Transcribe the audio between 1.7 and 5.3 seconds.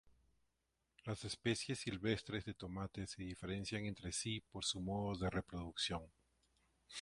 silvestres de tomate se diferencian entre sí por su modo de